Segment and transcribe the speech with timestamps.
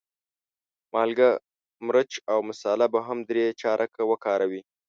[0.93, 1.29] مالګه،
[1.85, 4.61] مرچ او مساله به هم درې چارکه وکاروې.